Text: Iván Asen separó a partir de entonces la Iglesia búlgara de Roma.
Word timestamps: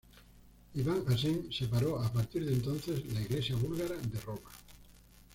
Iván 0.73 1.03
Asen 1.09 1.51
separó 1.53 1.95
a 2.01 2.11
partir 2.11 2.43
de 2.43 2.53
entonces 2.53 3.05
la 3.13 3.21
Iglesia 3.21 3.55
búlgara 3.55 3.95
de 3.97 4.19
Roma. 4.21 4.49